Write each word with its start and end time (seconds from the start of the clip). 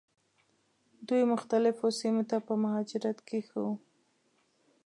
دوی 1.07 1.23
مختلفو 1.33 1.85
سیمو 1.99 2.23
ته 2.29 2.37
په 2.47 2.53
مهاجرت 2.63 3.17
کې 3.27 3.39
ښه 3.47 3.57
وو. 3.65 3.73